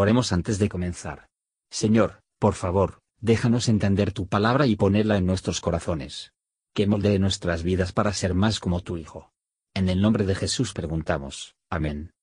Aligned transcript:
Oremos 0.00 0.32
antes 0.32 0.58
de 0.58 0.70
comenzar. 0.70 1.28
Señor, 1.70 2.22
por 2.38 2.54
favor, 2.54 3.02
déjanos 3.20 3.68
entender 3.68 4.14
tu 4.14 4.26
palabra 4.28 4.64
y 4.64 4.74
ponerla 4.74 5.18
en 5.18 5.26
nuestros 5.26 5.60
corazones. 5.60 6.32
Que 6.74 6.86
moldee 6.86 7.18
nuestras 7.18 7.62
vidas 7.62 7.92
para 7.92 8.14
ser 8.14 8.32
más 8.32 8.60
como 8.60 8.80
tu 8.80 8.96
Hijo. 8.96 9.30
En 9.74 9.90
el 9.90 10.00
nombre 10.00 10.24
de 10.24 10.34
Jesús 10.34 10.72
preguntamos. 10.72 11.54
Amén. 11.68 12.14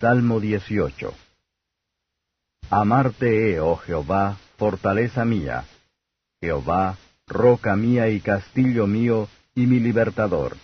Salmo 0.00 0.40
18 0.40 1.14
Amarte 2.68 3.52
he, 3.52 3.60
oh 3.60 3.76
Jehová, 3.76 4.38
fortaleza 4.56 5.24
mía. 5.24 5.66
Jehová, 6.40 6.98
roca 7.28 7.76
mía 7.76 8.08
y 8.08 8.20
castillo 8.20 8.88
mío, 8.88 9.28
y 9.54 9.68
mi 9.68 9.78
libertador. 9.78 10.56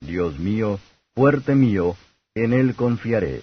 Dios 0.00 0.38
mío, 0.38 0.78
fuerte 1.14 1.54
mío, 1.54 1.96
en 2.34 2.52
él 2.52 2.76
confiaré. 2.76 3.40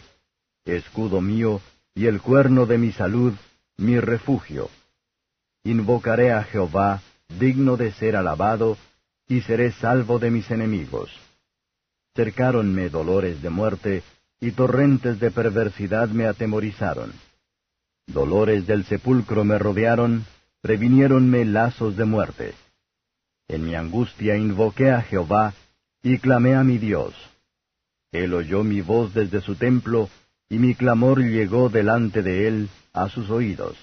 Escudo 0.66 1.22
mío, 1.22 1.62
y 1.96 2.06
el 2.06 2.22
cuerno 2.22 2.66
de 2.66 2.78
mi 2.78 2.92
salud, 2.92 3.34
mi 3.78 4.00
refugio. 4.00 4.70
Invocaré 5.64 6.32
a 6.32 6.44
Jehová, 6.44 7.02
digno 7.40 7.78
de 7.78 7.92
ser 7.94 8.16
alabado, 8.16 8.78
y 9.28 9.42
seré 9.42 9.72
salvo 9.72 10.20
de 10.20 10.32
mis 10.32 10.50
enemigos. 10.52 11.12
Cercáronme 12.16 12.90
dolores 12.90 13.42
de 13.42 13.50
muerte, 13.50 14.04
y 14.40 14.52
torrentes 14.52 15.20
de 15.20 15.32
perversidad 15.32 16.10
me 16.10 16.26
atemorizaron. 16.26 17.14
Dolores 18.08 18.68
del 18.68 18.86
sepulcro 18.86 19.44
me 19.44 19.58
rodearon, 19.58 20.26
previniéronme 20.62 21.46
lazos 21.46 21.96
de 21.96 22.06
muerte. 22.06 22.54
En 23.48 23.66
mi 23.66 23.76
angustia 23.76 24.36
invoqué 24.38 24.92
a 24.92 25.02
Jehová, 25.02 25.54
y 26.04 26.18
clamé 26.18 26.56
a 26.56 26.64
mi 26.64 26.78
Dios. 26.78 27.14
Él 28.12 28.34
oyó 28.34 28.64
mi 28.64 28.82
voz 28.82 29.14
desde 29.14 29.42
su 29.42 29.56
templo, 29.56 30.10
y 30.52 30.60
mi 30.60 30.76
clamor 30.76 31.24
llegó 31.24 31.70
delante 31.70 32.22
de 32.22 32.46
él 32.50 32.70
a 32.92 33.08
sus 33.08 33.30
oídos. 33.30 33.78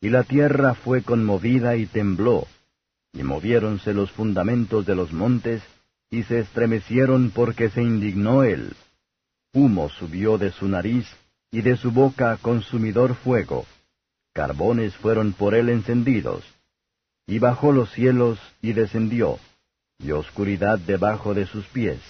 Y 0.00 0.08
la 0.08 0.24
tierra 0.24 0.74
fue 0.74 1.02
conmovida 1.02 1.76
y 1.76 1.84
tembló, 1.84 2.46
y 3.12 3.22
moviéronse 3.22 3.92
los 3.92 4.10
fundamentos 4.10 4.86
de 4.86 4.94
los 4.94 5.12
montes, 5.12 5.62
y 6.10 6.22
se 6.22 6.38
estremecieron 6.38 7.30
porque 7.30 7.68
se 7.68 7.82
indignó 7.82 8.42
él. 8.42 8.72
Humo 9.52 9.90
subió 9.90 10.38
de 10.38 10.50
su 10.52 10.66
nariz, 10.66 11.06
y 11.50 11.60
de 11.60 11.76
su 11.76 11.90
boca 11.90 12.38
consumidor 12.40 13.14
fuego. 13.14 13.66
Carbones 14.32 14.96
fueron 14.96 15.34
por 15.34 15.54
él 15.54 15.68
encendidos. 15.68 16.42
Y 17.26 17.38
bajó 17.38 17.70
los 17.70 17.92
cielos, 17.92 18.38
y 18.62 18.72
descendió, 18.72 19.38
y 19.98 20.12
oscuridad 20.12 20.78
debajo 20.78 21.34
de 21.34 21.44
sus 21.44 21.66
pies. 21.66 22.00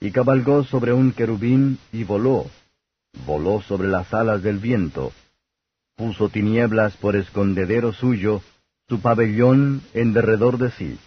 Y 0.00 0.10
cabalgó 0.10 0.64
sobre 0.64 0.94
un 0.94 1.12
querubín, 1.12 1.78
y 1.92 2.04
voló. 2.04 2.46
Voló 3.26 3.62
sobre 3.62 3.88
las 3.88 4.12
alas 4.12 4.42
del 4.42 4.58
viento. 4.58 5.12
Puso 5.96 6.28
tinieblas 6.28 6.96
por 6.96 7.16
escondedero 7.16 7.92
suyo, 7.92 8.42
su 8.88 9.00
pabellón 9.00 9.82
en 9.94 10.12
derredor 10.12 10.58
de 10.58 10.70
sí, 10.72 10.98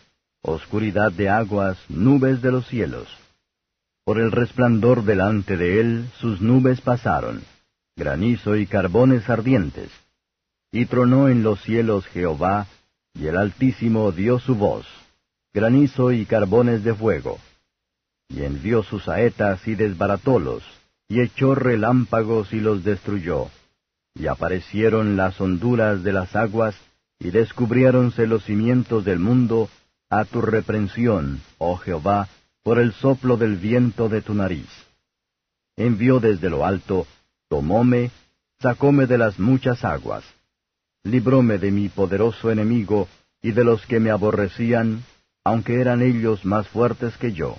oscuridad 0.41 1.11
de 1.11 1.29
aguas, 1.29 1.77
nubes 1.89 2.41
de 2.41 2.51
los 2.51 2.67
cielos. 2.67 3.07
Por 4.03 4.19
el 4.19 4.31
resplandor 4.31 5.03
delante 5.03 5.57
de 5.57 5.79
él 5.81 6.09
sus 6.19 6.41
nubes 6.41 6.81
pasaron, 6.81 7.43
granizo 7.95 8.55
y 8.55 8.65
carbones 8.65 9.29
ardientes. 9.29 9.91
Y 10.71 10.85
tronó 10.85 11.27
en 11.27 11.43
los 11.43 11.61
cielos 11.61 12.05
Jehová, 12.07 12.67
y 13.13 13.27
el 13.27 13.37
Altísimo 13.37 14.11
dio 14.11 14.39
su 14.39 14.55
voz, 14.55 14.85
granizo 15.53 16.11
y 16.11 16.25
carbones 16.25 16.83
de 16.83 16.93
fuego. 16.93 17.39
Y 18.29 18.43
envió 18.43 18.83
sus 18.83 19.03
saetas 19.03 19.67
y 19.67 19.75
desbaratólos, 19.75 20.63
y 21.09 21.21
echó 21.21 21.55
relámpagos 21.55 22.53
y 22.53 22.59
los 22.59 22.83
destruyó. 22.83 23.49
Y 24.13 24.27
aparecieron 24.27 25.15
las 25.15 25.39
honduras 25.39 26.03
de 26.03 26.11
las 26.11 26.35
aguas, 26.35 26.75
y 27.19 27.31
descubriéronse 27.31 28.27
los 28.27 28.43
cimientos 28.43 29.05
del 29.05 29.19
mundo, 29.19 29.69
a 30.09 30.25
tu 30.25 30.41
reprensión, 30.41 31.41
oh 31.57 31.77
Jehová, 31.77 32.27
por 32.63 32.79
el 32.79 32.93
soplo 32.93 33.37
del 33.37 33.57
viento 33.57 34.09
de 34.09 34.21
tu 34.21 34.33
nariz. 34.33 34.67
Envió 35.75 36.19
desde 36.19 36.49
lo 36.49 36.65
alto, 36.65 37.07
tomóme, 37.49 38.11
sacóme 38.59 39.05
de 39.05 39.17
las 39.17 39.39
muchas 39.39 39.85
aguas. 39.85 40.23
Libróme 41.03 41.57
de 41.57 41.71
mi 41.71 41.89
poderoso 41.89 42.51
enemigo, 42.51 43.07
y 43.41 43.51
de 43.51 43.63
los 43.63 43.85
que 43.85 43.99
me 43.99 44.09
aborrecían, 44.09 45.03
aunque 45.43 45.79
eran 45.79 46.01
ellos 46.01 46.43
más 46.43 46.67
fuertes 46.67 47.15
que 47.17 47.31
yo. 47.31 47.55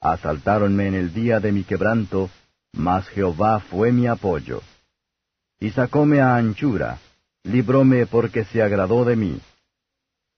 Asaltáronme 0.00 0.88
en 0.88 0.94
el 0.94 1.12
día 1.12 1.40
de 1.40 1.52
mi 1.52 1.64
quebranto, 1.64 2.30
mas 2.72 3.08
Jehová 3.08 3.60
fue 3.60 3.92
mi 3.92 4.06
apoyo. 4.06 4.62
Y 5.60 5.70
sacóme 5.70 6.20
a 6.20 6.36
anchura, 6.36 6.98
libróme 7.44 8.06
porque 8.06 8.44
se 8.44 8.62
agradó 8.62 9.04
de 9.04 9.16
mí. 9.16 9.40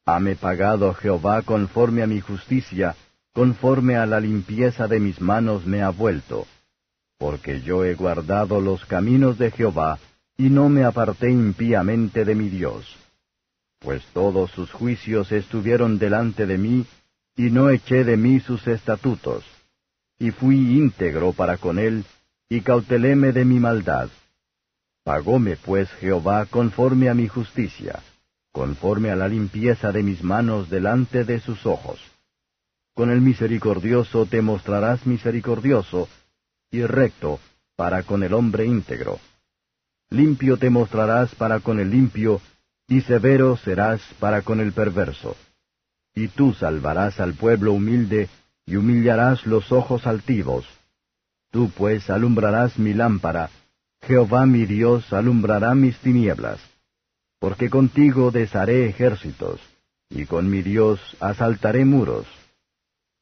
Hame 0.07 0.37
pagado 0.37 0.95
Jehová 0.95 1.43
conforme 1.43 2.03
a 2.03 2.07
mi 2.07 2.21
justicia, 2.21 2.97
conforme 3.33 3.97
a 3.97 4.07
la 4.07 4.21
limpieza 4.21 4.89
de 4.89 4.99
mis 4.99 5.21
manos 5.21 5.67
me 5.67 5.83
ha 5.83 5.91
vuelto. 5.91 6.47
Porque 7.19 7.61
yo 7.61 7.85
he 7.85 7.95
guardado 7.95 8.61
los 8.61 8.85
caminos 8.87 9.39
de 9.39 9.51
Jehová, 9.51 9.99
y 10.37 10.49
no 10.49 10.71
me 10.71 10.85
aparté 10.85 11.31
impíamente 11.31 12.25
de 12.25 12.35
mi 12.35 12.49
Dios. 12.49 12.97
Pues 13.79 14.03
todos 14.15 14.51
sus 14.53 14.71
juicios 14.73 15.31
estuvieron 15.33 15.99
delante 15.99 16.47
de 16.47 16.57
mí, 16.57 16.87
y 17.37 17.51
no 17.51 17.69
eché 17.71 18.05
de 18.05 18.17
mí 18.17 18.41
sus 18.41 18.67
estatutos. 18.67 19.45
Y 20.19 20.31
fui 20.31 20.57
íntegro 20.79 21.33
para 21.33 21.59
con 21.59 21.79
él, 21.79 22.05
y 22.53 22.63
cauteléme 22.63 23.31
de 23.31 23.45
mi 23.45 23.61
maldad. 23.61 24.09
Pagóme 25.05 25.57
pues 25.57 25.89
Jehová 26.01 26.47
conforme 26.47 27.09
a 27.09 27.15
mi 27.15 27.29
justicia, 27.29 28.03
conforme 28.51 29.11
a 29.11 29.17
la 29.17 29.29
limpieza 29.29 29.93
de 29.93 30.03
mis 30.03 30.25
manos 30.25 30.69
delante 30.69 31.25
de 31.25 31.39
sus 31.39 31.65
ojos. 31.65 32.01
Con 32.93 33.11
el 33.11 33.21
misericordioso 33.21 34.27
te 34.27 34.43
mostrarás 34.43 35.07
misericordioso, 35.07 36.09
y 36.73 36.83
recto 36.83 37.39
para 37.77 38.03
con 38.03 38.25
el 38.25 38.35
hombre 38.35 38.67
íntegro. 38.67 39.21
Limpio 40.11 40.57
te 40.57 40.71
mostrarás 40.71 41.33
para 41.37 41.61
con 41.61 41.79
el 41.79 41.91
limpio, 41.91 42.41
y 42.89 43.01
severo 43.03 43.57
serás 43.59 44.03
para 44.19 44.43
con 44.43 44.59
el 44.59 44.73
perverso. 44.73 45.37
Y 46.17 46.27
tú 46.27 46.53
salvarás 46.53 47.21
al 47.21 47.35
pueblo 47.35 47.73
humilde, 47.73 48.29
y 48.67 48.75
humillarás 48.75 49.47
los 49.47 49.71
ojos 49.71 50.05
altivos. 50.09 50.67
Tú 51.51 51.71
pues 51.77 52.09
alumbrarás 52.11 52.79
mi 52.79 52.95
lámpara, 52.95 53.51
Jehová 54.03 54.47
mi 54.47 54.67
Dios 54.67 55.13
alumbrará 55.13 55.75
mis 55.75 55.99
tinieblas. 55.99 56.61
Porque 57.39 57.71
contigo 57.71 58.31
desharé 58.31 58.87
ejércitos, 58.87 59.61
y 60.09 60.27
con 60.27 60.49
mi 60.49 60.63
Dios 60.63 61.01
asaltaré 61.21 61.85
muros. 61.85 62.27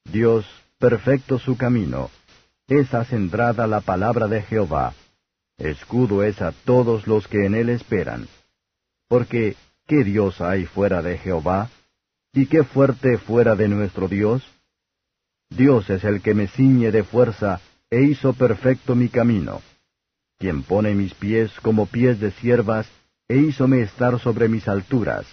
Dios, 0.05 0.47
perfecto 0.79 1.39
su 1.39 1.57
camino, 1.57 2.11
es 2.67 2.93
acendrada 2.93 3.67
la 3.67 3.81
palabra 3.81 4.27
de 4.27 4.43
Jehová, 4.43 4.95
escudo 5.57 6.23
es 6.23 6.43
a 6.43 6.53
todos 6.53 7.07
los 7.07 7.27
que 7.29 7.47
en 7.47 7.55
él 7.55 7.71
esperan. 7.71 8.29
Porque, 9.09 9.57
¿qué 9.87 10.05
Dios 10.05 10.41
hay 10.41 10.67
fuera 10.67 11.01
de 11.01 11.17
Jehová? 11.17 11.71
¿Y 12.35 12.47
qué 12.47 12.63
fuerte 12.63 13.17
fuera 13.17 13.57
de 13.57 13.69
nuestro 13.69 14.07
Dios? 14.07 14.43
Dios 15.49 15.89
es 15.89 16.05
el 16.05 16.21
que 16.21 16.35
me 16.35 16.47
ciñe 16.47 16.91
de 16.91 17.05
fuerza 17.05 17.61
e 17.91 18.03
hizo 18.03 18.33
perfecto 18.33 18.95
mi 18.95 19.09
camino 19.09 19.63
quien 20.39 20.63
pone 20.63 20.95
mis 20.95 21.15
pies 21.15 21.51
como 21.61 21.87
pies 21.87 22.21
de 22.21 22.31
siervas, 22.31 22.89
e 23.29 23.37
hízome 23.37 23.83
estar 23.83 24.19
sobre 24.21 24.49
mis 24.49 24.69
alturas, 24.69 25.27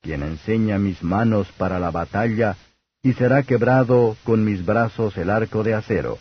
quien 0.00 0.22
enseña 0.22 0.78
mis 0.78 1.02
manos 1.02 1.46
para 1.58 1.78
la 1.78 1.90
batalla, 1.90 2.56
y 3.02 3.12
será 3.12 3.42
quebrado 3.42 4.16
con 4.24 4.44
mis 4.44 4.64
brazos 4.64 5.16
el 5.18 5.30
arco 5.30 5.62
de 5.62 5.74
acero. 5.74 6.18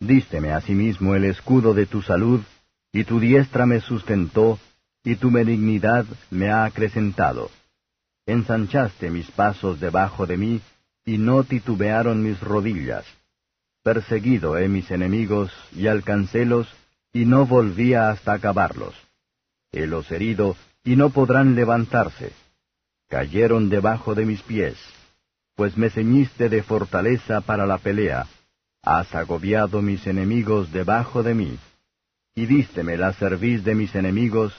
Dísteme 0.00 0.52
asimismo 0.52 1.14
el 1.14 1.24
escudo 1.24 1.72
de 1.72 1.86
tu 1.86 2.02
salud, 2.02 2.40
y 2.92 3.04
tu 3.04 3.20
diestra 3.20 3.64
me 3.64 3.80
sustentó, 3.80 4.58
y 5.04 5.16
tu 5.16 5.30
benignidad 5.30 6.04
me 6.30 6.50
ha 6.50 6.64
acrecentado. 6.64 7.50
Ensanchaste 8.26 9.10
mis 9.10 9.30
pasos 9.30 9.78
debajo 9.78 10.26
de 10.26 10.36
mí, 10.36 10.60
y 11.04 11.18
no 11.18 11.44
titubearon 11.44 12.22
mis 12.22 12.40
rodillas. 12.40 13.04
Perseguido 13.84 14.56
he 14.56 14.66
mis 14.66 14.90
enemigos, 14.90 15.52
y 15.76 15.88
alcancélos, 15.88 16.66
y 17.12 17.26
no 17.26 17.44
volvía 17.44 18.08
hasta 18.08 18.32
acabarlos. 18.32 18.94
Helos 19.72 20.10
herido, 20.10 20.56
y 20.82 20.96
no 20.96 21.10
podrán 21.10 21.54
levantarse. 21.54 22.32
Cayeron 23.10 23.68
debajo 23.68 24.14
de 24.14 24.24
mis 24.24 24.40
pies, 24.40 24.78
pues 25.54 25.76
me 25.76 25.90
ceñiste 25.90 26.48
de 26.48 26.62
fortaleza 26.62 27.42
para 27.42 27.66
la 27.66 27.76
pelea, 27.76 28.26
has 28.82 29.14
agobiado 29.14 29.82
mis 29.82 30.06
enemigos 30.06 30.72
debajo 30.72 31.22
de 31.22 31.34
mí, 31.34 31.58
y 32.34 32.46
dísteme 32.46 32.96
la 32.96 33.12
cerviz 33.12 33.64
de 33.64 33.74
mis 33.74 33.94
enemigos, 33.94 34.54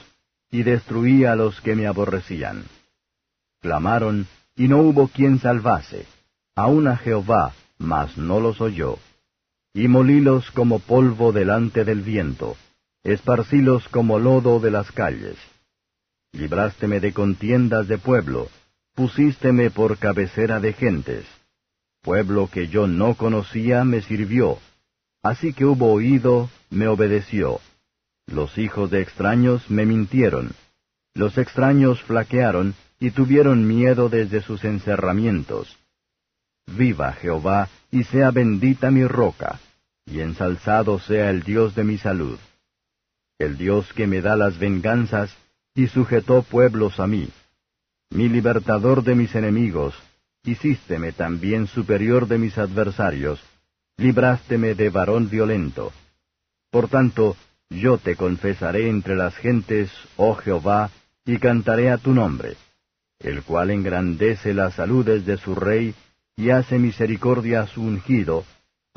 y 0.52 0.62
destruí 0.62 1.24
a 1.24 1.34
los 1.34 1.60
que 1.60 1.74
me 1.74 1.88
aborrecían. 1.88 2.64
Clamaron, 3.60 4.28
y 4.54 4.68
no 4.68 4.78
hubo 4.78 5.08
quien 5.08 5.40
salvase, 5.40 6.06
aun 6.54 6.86
a 6.86 6.96
Jehová, 6.96 7.54
mas 7.76 8.16
no 8.16 8.38
los 8.38 8.60
oyó 8.60 9.00
y 9.76 9.88
molílos 9.88 10.50
como 10.52 10.78
polvo 10.78 11.32
delante 11.32 11.84
del 11.84 12.00
viento, 12.00 12.56
esparcílos 13.04 13.86
como 13.90 14.18
lodo 14.18 14.58
de 14.58 14.70
las 14.70 14.90
calles. 14.90 15.36
Librásteme 16.32 16.98
de 16.98 17.12
contiendas 17.12 17.86
de 17.86 17.98
pueblo, 17.98 18.48
pusísteme 18.94 19.70
por 19.70 19.98
cabecera 19.98 20.60
de 20.60 20.72
gentes. 20.72 21.26
Pueblo 22.00 22.48
que 22.50 22.68
yo 22.68 22.86
no 22.86 23.16
conocía 23.16 23.84
me 23.84 24.00
sirvió, 24.00 24.58
así 25.22 25.52
que 25.52 25.66
hubo 25.66 25.92
oído, 25.92 26.48
me 26.70 26.88
obedeció. 26.88 27.60
Los 28.26 28.56
hijos 28.56 28.90
de 28.90 29.02
extraños 29.02 29.70
me 29.70 29.84
mintieron. 29.84 30.52
Los 31.12 31.36
extraños 31.36 32.00
flaquearon 32.04 32.74
y 32.98 33.10
tuvieron 33.10 33.68
miedo 33.68 34.08
desde 34.08 34.40
sus 34.40 34.64
encerramientos. 34.64 35.76
Viva 36.66 37.12
Jehová, 37.12 37.68
y 37.90 38.04
sea 38.04 38.30
bendita 38.30 38.90
mi 38.90 39.06
roca, 39.06 39.60
y 40.06 40.20
ensalzado 40.20 40.98
sea 41.00 41.30
el 41.30 41.42
Dios 41.42 41.74
de 41.74 41.84
mi 41.84 41.98
salud. 41.98 42.38
El 43.38 43.58
Dios 43.58 43.92
que 43.92 44.06
me 44.06 44.22
da 44.22 44.36
las 44.36 44.58
venganzas, 44.58 45.36
y 45.74 45.88
sujetó 45.88 46.42
pueblos 46.42 46.98
a 47.00 47.06
mí. 47.06 47.28
Mi 48.10 48.28
libertador 48.28 49.02
de 49.02 49.14
mis 49.14 49.34
enemigos, 49.34 49.94
hicísteme 50.44 51.12
también 51.12 51.66
superior 51.66 52.28
de 52.28 52.38
mis 52.38 52.56
adversarios, 52.56 53.42
librásteme 53.98 54.74
de 54.74 54.88
varón 54.88 55.28
violento. 55.28 55.92
Por 56.70 56.88
tanto, 56.88 57.36
yo 57.68 57.98
te 57.98 58.16
confesaré 58.16 58.88
entre 58.88 59.16
las 59.16 59.36
gentes, 59.36 59.90
oh 60.16 60.34
Jehová, 60.34 60.90
y 61.24 61.38
cantaré 61.38 61.90
a 61.90 61.98
tu 61.98 62.14
nombre, 62.14 62.56
el 63.18 63.42
cual 63.42 63.70
engrandece 63.70 64.54
las 64.54 64.74
saludes 64.74 65.26
de 65.26 65.36
su 65.36 65.54
rey, 65.54 65.94
y 66.36 66.50
hace 66.50 66.78
misericordia 66.78 67.62
a 67.62 67.66
su 67.66 67.82
ungido, 67.82 68.44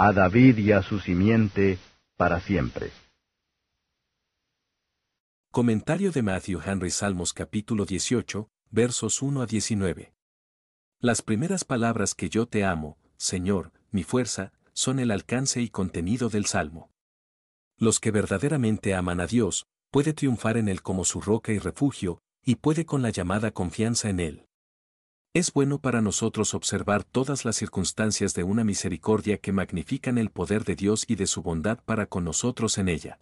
a 0.02 0.14
David 0.14 0.60
y 0.60 0.72
a 0.72 0.82
su 0.82 0.98
simiente, 1.02 1.78
para 2.16 2.40
siempre. 2.40 2.90
Comentario 5.52 6.14
de 6.14 6.22
Matthew 6.22 6.62
Henry 6.66 6.90
Salmos 6.90 7.34
capítulo 7.34 7.84
18, 7.84 8.50
versos 8.72 9.22
1 9.22 9.42
a 9.42 9.46
19. 9.46 10.14
Las 11.02 11.22
primeras 11.22 11.66
palabras 11.66 12.16
que 12.16 12.30
yo 12.30 12.48
te 12.48 12.64
amo, 12.64 12.98
Señor, 13.18 13.74
mi 13.92 14.04
fuerza, 14.04 14.54
son 14.72 15.00
el 15.00 15.12
alcance 15.12 15.62
y 15.62 15.68
contenido 15.68 16.30
del 16.30 16.46
Salmo. 16.46 16.94
Los 17.76 18.00
que 18.00 18.12
verdaderamente 18.12 18.96
aman 18.96 19.20
a 19.20 19.28
Dios, 19.28 19.68
puede 19.92 20.14
triunfar 20.14 20.56
en 20.56 20.70
Él 20.70 20.82
como 20.82 21.04
su 21.04 21.20
roca 21.20 21.52
y 21.52 21.60
refugio, 21.60 22.22
y 22.46 22.56
puede 22.56 22.86
con 22.86 23.02
la 23.02 23.10
llamada 23.10 23.52
confianza 23.52 24.10
en 24.10 24.22
Él. 24.22 24.49
Es 25.34 25.54
bueno 25.54 25.80
para 25.80 26.02
nosotros 26.02 26.54
observar 26.54 27.04
todas 27.04 27.46
las 27.46 27.56
circunstancias 27.56 28.34
de 28.34 28.44
una 28.44 28.64
misericordia 28.64 29.38
que 29.38 29.52
magnifican 29.52 30.18
el 30.18 30.32
poder 30.32 30.64
de 30.64 30.76
Dios 30.76 31.06
y 31.08 31.16
de 31.16 31.28
su 31.28 31.42
bondad 31.42 31.80
para 31.86 32.08
con 32.08 32.24
nosotros 32.24 32.78
en 32.78 32.90
ella. 32.90 33.20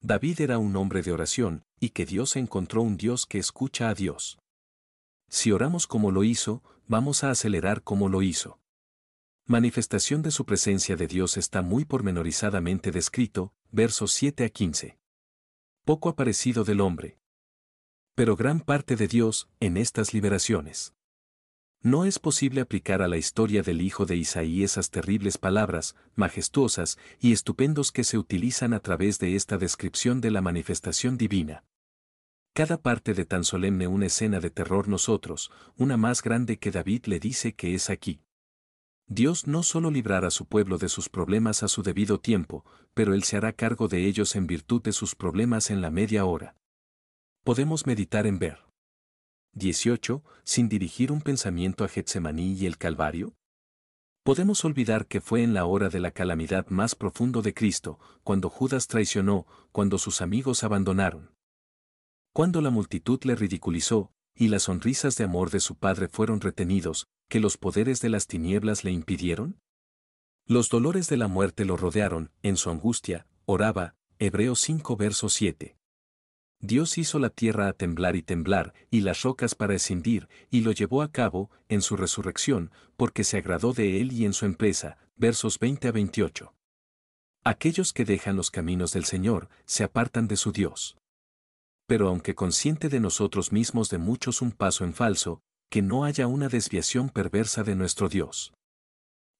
David 0.00 0.40
era 0.40 0.58
un 0.58 0.74
hombre 0.76 1.02
de 1.02 1.12
oración, 1.12 1.64
y 1.78 1.90
que 1.90 2.06
Dios 2.06 2.36
encontró 2.36 2.82
un 2.82 2.96
Dios 2.96 3.26
que 3.26 3.38
escucha 3.38 3.88
a 3.88 3.94
Dios. 3.94 4.38
Si 5.28 5.52
oramos 5.52 5.86
como 5.86 6.10
lo 6.10 6.24
hizo, 6.24 6.62
vamos 6.88 7.22
a 7.22 7.30
acelerar 7.30 7.82
como 7.82 8.08
lo 8.08 8.22
hizo 8.22 8.58
manifestación 9.52 10.22
de 10.22 10.30
su 10.30 10.46
presencia 10.46 10.96
de 10.96 11.06
Dios 11.06 11.36
está 11.36 11.60
muy 11.60 11.84
pormenorizadamente 11.84 12.90
descrito, 12.90 13.52
versos 13.70 14.12
7 14.12 14.44
a 14.44 14.48
15. 14.48 14.98
Poco 15.84 16.08
aparecido 16.08 16.64
del 16.64 16.80
hombre. 16.80 17.18
Pero 18.14 18.34
gran 18.34 18.60
parte 18.60 18.96
de 18.96 19.08
Dios 19.08 19.48
en 19.60 19.76
estas 19.76 20.14
liberaciones. 20.14 20.94
No 21.84 22.04
es 22.04 22.20
posible 22.20 22.60
aplicar 22.60 23.02
a 23.02 23.08
la 23.08 23.16
historia 23.16 23.62
del 23.62 23.80
hijo 23.80 24.06
de 24.06 24.14
Isaí 24.16 24.62
esas 24.62 24.90
terribles 24.90 25.36
palabras, 25.36 25.96
majestuosas 26.14 26.96
y 27.18 27.32
estupendos 27.32 27.90
que 27.90 28.04
se 28.04 28.18
utilizan 28.18 28.72
a 28.72 28.78
través 28.78 29.18
de 29.18 29.34
esta 29.34 29.58
descripción 29.58 30.20
de 30.20 30.30
la 30.30 30.42
manifestación 30.42 31.18
divina. 31.18 31.64
Cada 32.54 32.80
parte 32.80 33.14
de 33.14 33.24
tan 33.24 33.42
solemne 33.42 33.88
una 33.88 34.06
escena 34.06 34.38
de 34.38 34.50
terror 34.50 34.86
nosotros, 34.86 35.50
una 35.76 35.96
más 35.96 36.22
grande 36.22 36.58
que 36.58 36.70
David 36.70 37.06
le 37.06 37.18
dice 37.18 37.54
que 37.54 37.74
es 37.74 37.90
aquí. 37.90 38.20
Dios 39.08 39.48
no 39.48 39.64
solo 39.64 39.90
librará 39.90 40.28
a 40.28 40.30
su 40.30 40.46
pueblo 40.46 40.78
de 40.78 40.88
sus 40.88 41.08
problemas 41.08 41.64
a 41.64 41.68
su 41.68 41.82
debido 41.82 42.20
tiempo, 42.20 42.64
pero 42.94 43.12
Él 43.12 43.24
se 43.24 43.36
hará 43.36 43.52
cargo 43.52 43.88
de 43.88 44.06
ellos 44.06 44.36
en 44.36 44.46
virtud 44.46 44.82
de 44.82 44.92
sus 44.92 45.16
problemas 45.16 45.70
en 45.70 45.80
la 45.80 45.90
media 45.90 46.26
hora. 46.26 46.54
Podemos 47.42 47.86
meditar 47.86 48.28
en 48.28 48.38
ver. 48.38 48.71
18. 49.54 50.24
Sin 50.44 50.68
dirigir 50.68 51.12
un 51.12 51.20
pensamiento 51.20 51.84
a 51.84 51.88
Getsemaní 51.88 52.54
y 52.54 52.66
el 52.66 52.78
Calvario. 52.78 53.34
Podemos 54.24 54.64
olvidar 54.64 55.06
que 55.06 55.20
fue 55.20 55.42
en 55.42 55.52
la 55.52 55.66
hora 55.66 55.88
de 55.88 56.00
la 56.00 56.10
calamidad 56.10 56.68
más 56.68 56.94
profundo 56.94 57.42
de 57.42 57.52
Cristo, 57.52 57.98
cuando 58.24 58.48
Judas 58.48 58.86
traicionó, 58.86 59.46
cuando 59.72 59.98
sus 59.98 60.22
amigos 60.22 60.64
abandonaron. 60.64 61.32
Cuando 62.32 62.62
la 62.62 62.70
multitud 62.70 63.20
le 63.24 63.34
ridiculizó, 63.34 64.10
y 64.34 64.48
las 64.48 64.62
sonrisas 64.62 65.16
de 65.16 65.24
amor 65.24 65.50
de 65.50 65.60
su 65.60 65.74
padre 65.76 66.08
fueron 66.08 66.40
retenidos, 66.40 67.08
que 67.28 67.40
los 67.40 67.58
poderes 67.58 68.00
de 68.00 68.08
las 68.08 68.26
tinieblas 68.26 68.84
le 68.84 68.92
impidieron? 68.92 69.58
Los 70.46 70.70
dolores 70.70 71.08
de 71.08 71.18
la 71.18 71.28
muerte 71.28 71.64
lo 71.64 71.76
rodearon, 71.76 72.30
en 72.42 72.56
su 72.56 72.70
angustia, 72.70 73.26
oraba, 73.44 73.96
Hebreos 74.18 74.60
5 74.60 74.96
verso 74.96 75.28
7. 75.28 75.76
Dios 76.64 76.96
hizo 76.96 77.18
la 77.18 77.28
tierra 77.28 77.66
a 77.66 77.72
temblar 77.72 78.14
y 78.14 78.22
temblar, 78.22 78.72
y 78.88 79.00
las 79.00 79.22
rocas 79.22 79.56
para 79.56 79.74
escindir, 79.74 80.28
y 80.48 80.60
lo 80.60 80.70
llevó 80.70 81.02
a 81.02 81.10
cabo, 81.10 81.50
en 81.68 81.82
su 81.82 81.96
resurrección, 81.96 82.70
porque 82.96 83.24
se 83.24 83.36
agradó 83.36 83.72
de 83.72 84.00
él 84.00 84.12
y 84.12 84.24
en 84.24 84.32
su 84.32 84.46
empresa, 84.46 84.96
versos 85.16 85.58
20 85.58 85.88
a 85.88 85.92
28. 85.92 86.54
Aquellos 87.42 87.92
que 87.92 88.04
dejan 88.04 88.36
los 88.36 88.52
caminos 88.52 88.92
del 88.92 89.04
Señor, 89.04 89.48
se 89.64 89.82
apartan 89.82 90.28
de 90.28 90.36
su 90.36 90.52
Dios. 90.52 90.96
Pero 91.88 92.06
aunque 92.06 92.36
consciente 92.36 92.88
de 92.88 93.00
nosotros 93.00 93.50
mismos 93.50 93.90
de 93.90 93.98
muchos 93.98 94.40
un 94.40 94.52
paso 94.52 94.84
en 94.84 94.94
falso, 94.94 95.42
que 95.68 95.82
no 95.82 96.04
haya 96.04 96.28
una 96.28 96.48
desviación 96.48 97.08
perversa 97.08 97.64
de 97.64 97.74
nuestro 97.74 98.08
Dios. 98.08 98.54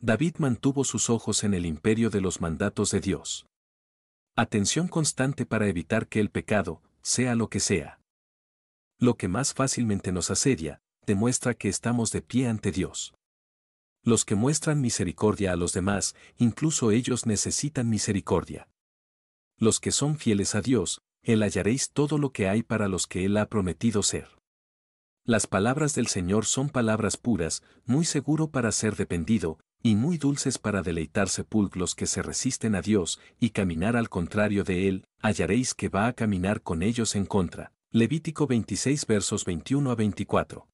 David 0.00 0.36
mantuvo 0.38 0.82
sus 0.82 1.08
ojos 1.08 1.44
en 1.44 1.54
el 1.54 1.66
imperio 1.66 2.10
de 2.10 2.20
los 2.20 2.40
mandatos 2.40 2.90
de 2.90 3.00
Dios. 3.00 3.46
Atención 4.34 4.88
constante 4.88 5.46
para 5.46 5.68
evitar 5.68 6.08
que 6.08 6.18
el 6.18 6.28
pecado, 6.28 6.82
sea 7.02 7.34
lo 7.34 7.48
que 7.48 7.60
sea. 7.60 8.00
Lo 8.98 9.16
que 9.16 9.28
más 9.28 9.52
fácilmente 9.52 10.12
nos 10.12 10.30
asedia, 10.30 10.80
demuestra 11.06 11.54
que 11.54 11.68
estamos 11.68 12.12
de 12.12 12.22
pie 12.22 12.48
ante 12.48 12.70
Dios. 12.70 13.14
Los 14.04 14.24
que 14.24 14.34
muestran 14.34 14.80
misericordia 14.80 15.52
a 15.52 15.56
los 15.56 15.72
demás, 15.72 16.14
incluso 16.36 16.90
ellos 16.90 17.26
necesitan 17.26 17.88
misericordia. 17.88 18.68
Los 19.56 19.80
que 19.80 19.92
son 19.92 20.16
fieles 20.16 20.54
a 20.54 20.60
Dios, 20.60 21.02
Él 21.22 21.42
hallaréis 21.42 21.90
todo 21.90 22.18
lo 22.18 22.32
que 22.32 22.48
hay 22.48 22.62
para 22.62 22.88
los 22.88 23.06
que 23.06 23.24
Él 23.24 23.36
ha 23.36 23.46
prometido 23.46 24.02
ser. 24.02 24.28
Las 25.24 25.46
palabras 25.46 25.94
del 25.94 26.08
Señor 26.08 26.46
son 26.46 26.68
palabras 26.68 27.16
puras, 27.16 27.62
muy 27.84 28.04
seguro 28.04 28.50
para 28.50 28.72
ser 28.72 28.96
dependido, 28.96 29.60
y 29.82 29.96
muy 29.96 30.18
dulces 30.18 30.58
para 30.58 30.82
deleitar 30.82 31.28
sepulcros 31.28 31.94
que 31.94 32.06
se 32.06 32.22
resisten 32.22 32.74
a 32.74 32.82
Dios, 32.82 33.20
y 33.40 33.50
caminar 33.50 33.96
al 33.96 34.08
contrario 34.08 34.64
de 34.64 34.88
Él, 34.88 35.04
hallaréis 35.20 35.74
que 35.74 35.88
va 35.88 36.06
a 36.06 36.12
caminar 36.12 36.62
con 36.62 36.82
ellos 36.82 37.16
en 37.16 37.26
contra. 37.26 37.72
Levítico 37.90 38.46
26 38.46 39.06
versos 39.06 39.44
21 39.44 39.90
a 39.90 39.94
24. 39.94 40.68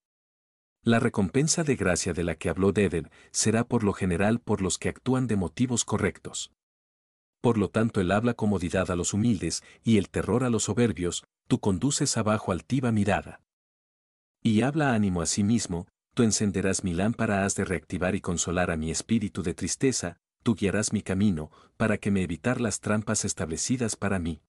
La 0.84 1.00
recompensa 1.00 1.64
de 1.64 1.74
gracia 1.74 2.12
de 2.12 2.22
la 2.22 2.36
que 2.36 2.48
habló 2.48 2.72
Deder 2.72 3.10
será 3.32 3.64
por 3.64 3.82
lo 3.82 3.92
general 3.92 4.40
por 4.40 4.62
los 4.62 4.78
que 4.78 4.88
actúan 4.88 5.26
de 5.26 5.36
motivos 5.36 5.84
correctos. 5.84 6.52
Por 7.40 7.58
lo 7.58 7.70
tanto 7.70 8.00
él 8.00 8.10
habla 8.10 8.34
comodidad 8.34 8.90
a 8.90 8.96
los 8.96 9.14
humildes 9.14 9.62
y 9.82 9.98
el 9.98 10.08
terror 10.08 10.44
a 10.44 10.50
los 10.50 10.64
soberbios, 10.64 11.24
tú 11.46 11.60
conduces 11.60 12.16
abajo 12.16 12.52
altiva 12.52 12.92
mirada. 12.92 13.40
Y 14.42 14.62
habla 14.62 14.94
ánimo 14.94 15.20
a 15.20 15.26
sí 15.26 15.42
mismo, 15.42 15.88
tú 16.18 16.24
encenderás 16.24 16.82
mi 16.82 16.94
lámpara, 16.94 17.44
has 17.44 17.54
de 17.54 17.64
reactivar 17.64 18.16
y 18.16 18.20
consolar 18.20 18.72
a 18.72 18.76
mi 18.76 18.90
espíritu 18.90 19.44
de 19.44 19.54
tristeza, 19.54 20.18
tú 20.42 20.56
guiarás 20.56 20.92
mi 20.92 21.00
camino, 21.00 21.52
para 21.76 21.98
que 21.98 22.10
me 22.10 22.24
evitar 22.24 22.60
las 22.60 22.80
trampas 22.80 23.24
establecidas 23.24 23.94
para 23.94 24.18
mí. 24.18 24.42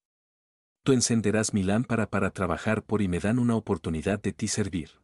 Tú 0.82 0.94
encenderás 0.94 1.54
mi 1.54 1.62
lámpara 1.62 2.10
para 2.10 2.32
trabajar 2.32 2.82
por 2.82 3.04
y 3.04 3.08
me 3.08 3.20
dan 3.20 3.38
una 3.38 3.56
oportunidad 3.56 4.20
de 4.20 4.34
ti 4.34 4.48
servir. 4.48 5.04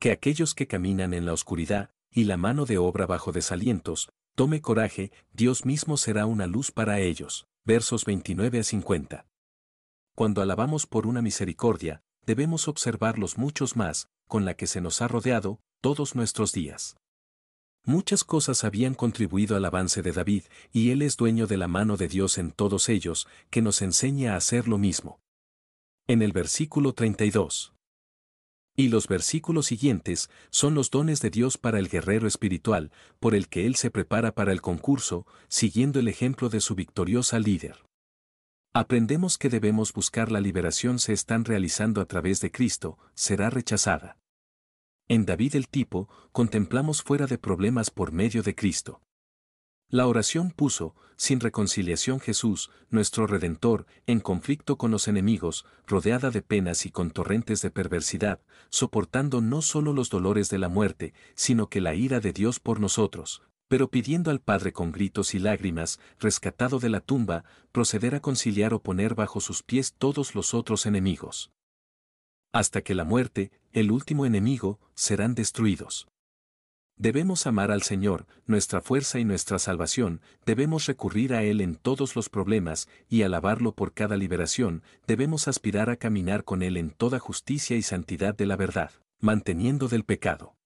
Que 0.00 0.10
aquellos 0.10 0.52
que 0.52 0.66
caminan 0.66 1.14
en 1.14 1.26
la 1.26 1.32
oscuridad, 1.32 1.92
y 2.10 2.24
la 2.24 2.36
mano 2.36 2.66
de 2.66 2.78
obra 2.78 3.06
bajo 3.06 3.30
desalientos, 3.30 4.10
tome 4.34 4.60
coraje, 4.60 5.12
Dios 5.32 5.64
mismo 5.64 5.96
será 5.96 6.26
una 6.26 6.48
luz 6.48 6.72
para 6.72 6.98
ellos. 6.98 7.46
Versos 7.64 8.04
29 8.04 8.58
a 8.58 8.64
50. 8.64 9.26
Cuando 10.16 10.42
alabamos 10.42 10.88
por 10.88 11.06
una 11.06 11.22
misericordia, 11.22 12.02
debemos 12.26 12.66
observar 12.66 13.16
los 13.16 13.38
muchos 13.38 13.76
más, 13.76 14.08
con 14.26 14.44
la 14.44 14.54
que 14.54 14.66
se 14.66 14.80
nos 14.80 15.00
ha 15.02 15.06
rodeado, 15.06 15.60
todos 15.80 16.14
nuestros 16.16 16.52
días. 16.52 16.96
Muchas 17.84 18.24
cosas 18.24 18.64
habían 18.64 18.94
contribuido 18.94 19.56
al 19.56 19.64
avance 19.64 20.02
de 20.02 20.12
David, 20.12 20.44
y 20.72 20.90
él 20.90 21.02
es 21.02 21.16
dueño 21.16 21.46
de 21.46 21.56
la 21.56 21.68
mano 21.68 21.96
de 21.96 22.08
Dios 22.08 22.36
en 22.36 22.50
todos 22.50 22.88
ellos, 22.88 23.28
que 23.50 23.62
nos 23.62 23.80
enseña 23.80 24.34
a 24.34 24.36
hacer 24.36 24.68
lo 24.68 24.76
mismo. 24.76 25.20
En 26.06 26.20
el 26.22 26.32
versículo 26.32 26.92
32. 26.92 27.72
Y 28.76 28.88
los 28.88 29.08
versículos 29.08 29.66
siguientes 29.66 30.30
son 30.50 30.74
los 30.74 30.90
dones 30.90 31.20
de 31.20 31.30
Dios 31.30 31.58
para 31.58 31.78
el 31.78 31.88
guerrero 31.88 32.28
espiritual, 32.28 32.92
por 33.20 33.34
el 33.34 33.48
que 33.48 33.66
él 33.66 33.76
se 33.76 33.90
prepara 33.90 34.32
para 34.32 34.52
el 34.52 34.60
concurso, 34.60 35.26
siguiendo 35.48 35.98
el 35.98 36.08
ejemplo 36.08 36.48
de 36.48 36.60
su 36.60 36.74
victoriosa 36.74 37.38
líder. 37.38 37.84
Aprendemos 38.74 39.38
que 39.38 39.48
debemos 39.48 39.92
buscar 39.92 40.30
la 40.30 40.40
liberación 40.40 40.98
se 40.98 41.12
están 41.12 41.44
realizando 41.44 42.00
a 42.00 42.06
través 42.06 42.40
de 42.40 42.52
Cristo, 42.52 42.98
será 43.14 43.50
rechazada. 43.50 44.18
En 45.10 45.24
David 45.24 45.56
el 45.56 45.68
tipo, 45.68 46.06
contemplamos 46.32 47.02
fuera 47.02 47.26
de 47.26 47.38
problemas 47.38 47.90
por 47.90 48.12
medio 48.12 48.42
de 48.42 48.54
Cristo. 48.54 49.00
La 49.88 50.06
oración 50.06 50.50
puso, 50.50 50.94
sin 51.16 51.40
reconciliación 51.40 52.20
Jesús, 52.20 52.70
nuestro 52.90 53.26
Redentor, 53.26 53.86
en 54.06 54.20
conflicto 54.20 54.76
con 54.76 54.90
los 54.90 55.08
enemigos, 55.08 55.64
rodeada 55.86 56.30
de 56.30 56.42
penas 56.42 56.84
y 56.84 56.90
con 56.90 57.10
torrentes 57.10 57.62
de 57.62 57.70
perversidad, 57.70 58.42
soportando 58.68 59.40
no 59.40 59.62
solo 59.62 59.94
los 59.94 60.10
dolores 60.10 60.50
de 60.50 60.58
la 60.58 60.68
muerte, 60.68 61.14
sino 61.34 61.70
que 61.70 61.80
la 61.80 61.94
ira 61.94 62.20
de 62.20 62.34
Dios 62.34 62.60
por 62.60 62.78
nosotros, 62.78 63.42
pero 63.66 63.88
pidiendo 63.88 64.30
al 64.30 64.40
Padre 64.40 64.74
con 64.74 64.92
gritos 64.92 65.34
y 65.34 65.38
lágrimas, 65.38 66.00
rescatado 66.20 66.80
de 66.80 66.90
la 66.90 67.00
tumba, 67.00 67.44
proceder 67.72 68.14
a 68.14 68.20
conciliar 68.20 68.74
o 68.74 68.82
poner 68.82 69.14
bajo 69.14 69.40
sus 69.40 69.62
pies 69.62 69.94
todos 69.96 70.34
los 70.34 70.52
otros 70.52 70.84
enemigos. 70.84 71.50
Hasta 72.52 72.80
que 72.82 72.94
la 72.94 73.04
muerte, 73.04 73.52
el 73.78 73.90
último 73.90 74.26
enemigo, 74.26 74.78
serán 74.94 75.34
destruidos. 75.34 76.08
Debemos 76.96 77.46
amar 77.46 77.70
al 77.70 77.82
Señor, 77.82 78.26
nuestra 78.44 78.80
fuerza 78.80 79.20
y 79.20 79.24
nuestra 79.24 79.60
salvación, 79.60 80.20
debemos 80.44 80.86
recurrir 80.86 81.32
a 81.32 81.44
Él 81.44 81.60
en 81.60 81.76
todos 81.76 82.16
los 82.16 82.28
problemas, 82.28 82.88
y 83.08 83.22
alabarlo 83.22 83.72
por 83.72 83.94
cada 83.94 84.16
liberación, 84.16 84.82
debemos 85.06 85.46
aspirar 85.46 85.90
a 85.90 85.96
caminar 85.96 86.42
con 86.42 86.60
Él 86.60 86.76
en 86.76 86.90
toda 86.90 87.20
justicia 87.20 87.76
y 87.76 87.82
santidad 87.82 88.34
de 88.36 88.46
la 88.46 88.56
verdad, 88.56 88.90
manteniendo 89.20 89.86
del 89.86 90.04
pecado. 90.04 90.57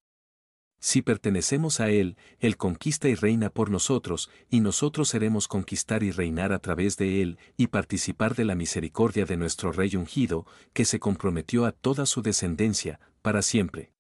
Si 0.85 1.01
pertenecemos 1.01 1.79
a 1.79 1.91
Él, 1.91 2.17
Él 2.41 2.57
conquista 2.57 3.09
y 3.09 3.15
reina 3.15 3.51
por 3.51 3.71
nosotros, 3.71 4.31
y 4.51 4.59
nosotros 4.59 5.09
seremos 5.09 5.47
conquistar 5.47 6.03
y 6.03 6.11
reinar 6.11 6.53
a 6.53 6.59
través 6.59 6.97
de 6.97 7.23
Él, 7.23 7.39
y 7.57 7.69
participar 7.69 8.35
de 8.35 8.45
la 8.45 8.57
misericordia 8.57 9.25
de 9.25 9.37
nuestro 9.37 9.71
Rey 9.71 9.95
ungido, 9.95 10.45
que 10.73 10.85
se 10.85 10.99
comprometió 10.99 11.67
a 11.67 11.71
toda 11.71 12.05
su 12.05 12.21
descendencia, 12.21 12.99
para 13.23 13.43
siempre. 13.43 13.93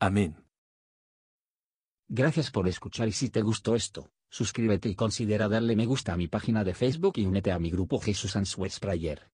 Amén. 0.00 0.42
Gracias 2.08 2.50
por 2.50 2.66
escuchar 2.66 3.06
y 3.06 3.12
si 3.12 3.30
te 3.30 3.40
gustó 3.40 3.76
esto, 3.76 4.10
suscríbete 4.28 4.88
y 4.88 4.96
considera 4.96 5.48
darle 5.48 5.76
me 5.76 5.86
gusta 5.86 6.14
a 6.14 6.16
mi 6.16 6.26
página 6.26 6.64
de 6.64 6.74
Facebook 6.74 7.12
y 7.18 7.26
únete 7.26 7.52
a 7.52 7.60
mi 7.60 7.70
grupo 7.70 8.00
Jesús 8.00 8.34
Answers 8.34 8.80
Prayer. 8.80 9.31